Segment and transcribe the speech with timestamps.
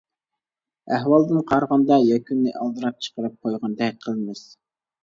[0.95, 4.47] ئەھۋالدىن قارىغاندا، يەكۈننى ئالدىراپ چىقىرىپ قويغاندەك قىلىمىز.